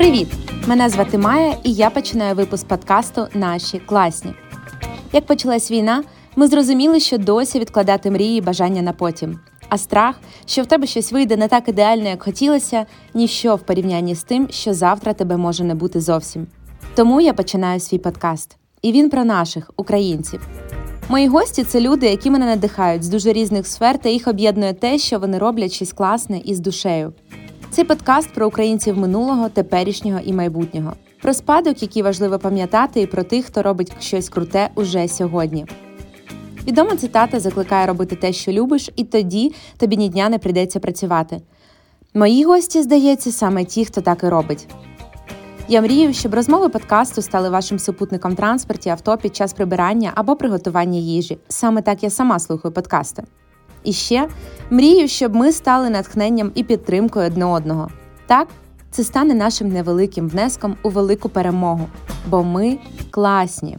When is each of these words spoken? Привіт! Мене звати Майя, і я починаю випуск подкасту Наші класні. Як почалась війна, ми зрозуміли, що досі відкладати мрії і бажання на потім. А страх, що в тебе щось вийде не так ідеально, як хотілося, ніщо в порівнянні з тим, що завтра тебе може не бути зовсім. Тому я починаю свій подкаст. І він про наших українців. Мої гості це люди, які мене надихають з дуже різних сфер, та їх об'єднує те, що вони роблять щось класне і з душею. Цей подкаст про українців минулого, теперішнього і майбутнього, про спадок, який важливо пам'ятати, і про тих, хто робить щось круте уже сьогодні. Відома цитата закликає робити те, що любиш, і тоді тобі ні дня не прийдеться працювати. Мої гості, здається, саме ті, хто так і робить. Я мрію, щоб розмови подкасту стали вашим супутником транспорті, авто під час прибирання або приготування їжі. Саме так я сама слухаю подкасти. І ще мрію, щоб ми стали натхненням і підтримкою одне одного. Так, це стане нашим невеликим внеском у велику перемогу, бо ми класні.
Привіт! 0.00 0.28
Мене 0.66 0.88
звати 0.88 1.18
Майя, 1.18 1.56
і 1.64 1.72
я 1.72 1.90
починаю 1.90 2.34
випуск 2.34 2.68
подкасту 2.68 3.26
Наші 3.34 3.78
класні. 3.78 4.34
Як 5.12 5.26
почалась 5.26 5.70
війна, 5.70 6.02
ми 6.36 6.46
зрозуміли, 6.46 7.00
що 7.00 7.18
досі 7.18 7.58
відкладати 7.58 8.10
мрії 8.10 8.38
і 8.38 8.40
бажання 8.40 8.82
на 8.82 8.92
потім. 8.92 9.40
А 9.68 9.78
страх, 9.78 10.20
що 10.46 10.62
в 10.62 10.66
тебе 10.66 10.86
щось 10.86 11.12
вийде 11.12 11.36
не 11.36 11.48
так 11.48 11.68
ідеально, 11.68 12.08
як 12.08 12.22
хотілося, 12.22 12.86
ніщо 13.14 13.56
в 13.56 13.60
порівнянні 13.60 14.14
з 14.14 14.22
тим, 14.22 14.48
що 14.50 14.74
завтра 14.74 15.12
тебе 15.12 15.36
може 15.36 15.64
не 15.64 15.74
бути 15.74 16.00
зовсім. 16.00 16.46
Тому 16.94 17.20
я 17.20 17.32
починаю 17.32 17.80
свій 17.80 17.98
подкаст. 17.98 18.56
І 18.82 18.92
він 18.92 19.10
про 19.10 19.24
наших 19.24 19.70
українців. 19.76 20.48
Мої 21.08 21.28
гості 21.28 21.64
це 21.64 21.80
люди, 21.80 22.06
які 22.06 22.30
мене 22.30 22.46
надихають 22.46 23.02
з 23.02 23.08
дуже 23.08 23.32
різних 23.32 23.66
сфер, 23.66 23.98
та 23.98 24.08
їх 24.08 24.28
об'єднує 24.28 24.72
те, 24.72 24.98
що 24.98 25.18
вони 25.18 25.38
роблять 25.38 25.72
щось 25.72 25.92
класне 25.92 26.40
і 26.44 26.54
з 26.54 26.60
душею. 26.60 27.12
Цей 27.72 27.84
подкаст 27.84 28.32
про 28.32 28.46
українців 28.46 28.98
минулого, 28.98 29.48
теперішнього 29.48 30.20
і 30.24 30.32
майбутнього, 30.32 30.92
про 31.22 31.34
спадок, 31.34 31.82
який 31.82 32.02
важливо 32.02 32.38
пам'ятати, 32.38 33.00
і 33.00 33.06
про 33.06 33.22
тих, 33.22 33.44
хто 33.44 33.62
робить 33.62 33.92
щось 34.00 34.28
круте 34.28 34.70
уже 34.74 35.08
сьогодні. 35.08 35.66
Відома 36.66 36.96
цитата 36.96 37.40
закликає 37.40 37.86
робити 37.86 38.16
те, 38.16 38.32
що 38.32 38.52
любиш, 38.52 38.90
і 38.96 39.04
тоді 39.04 39.54
тобі 39.76 39.96
ні 39.96 40.08
дня 40.08 40.28
не 40.28 40.38
прийдеться 40.38 40.80
працювати. 40.80 41.40
Мої 42.14 42.44
гості, 42.44 42.82
здається, 42.82 43.32
саме 43.32 43.64
ті, 43.64 43.84
хто 43.84 44.00
так 44.00 44.24
і 44.24 44.28
робить. 44.28 44.68
Я 45.68 45.80
мрію, 45.80 46.12
щоб 46.12 46.34
розмови 46.34 46.68
подкасту 46.68 47.22
стали 47.22 47.50
вашим 47.50 47.78
супутником 47.78 48.36
транспорті, 48.36 48.88
авто 48.88 49.16
під 49.16 49.36
час 49.36 49.52
прибирання 49.52 50.12
або 50.14 50.36
приготування 50.36 50.98
їжі. 50.98 51.38
Саме 51.48 51.82
так 51.82 52.02
я 52.02 52.10
сама 52.10 52.38
слухаю 52.38 52.74
подкасти. 52.74 53.22
І 53.84 53.92
ще 53.92 54.28
мрію, 54.70 55.08
щоб 55.08 55.34
ми 55.34 55.52
стали 55.52 55.90
натхненням 55.90 56.52
і 56.54 56.62
підтримкою 56.62 57.26
одне 57.26 57.44
одного. 57.44 57.88
Так, 58.26 58.48
це 58.90 59.04
стане 59.04 59.34
нашим 59.34 59.68
невеликим 59.68 60.28
внеском 60.28 60.76
у 60.82 60.88
велику 60.88 61.28
перемогу, 61.28 61.86
бо 62.28 62.44
ми 62.44 62.78
класні. 63.10 63.78